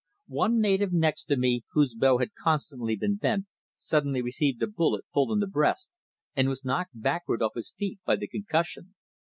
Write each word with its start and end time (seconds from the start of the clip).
One 0.33 0.59
native 0.59 0.91
next 0.91 1.29
me, 1.29 1.63
whose 1.73 1.93
bow 1.93 2.17
had 2.17 2.33
constantly 2.33 2.95
been 2.95 3.17
bent, 3.17 3.45
suddenly 3.77 4.19
received 4.23 4.59
a 4.63 4.65
bullet 4.65 5.05
full 5.13 5.31
in 5.31 5.37
the 5.37 5.45
breast 5.45 5.91
and 6.35 6.49
was 6.49 6.65
knocked 6.65 6.99
backward 6.99 7.43
off 7.43 7.53
his 7.53 7.71
feet 7.77 7.99
by 8.03 8.15
the 8.15 8.27
concussion. 8.27 8.95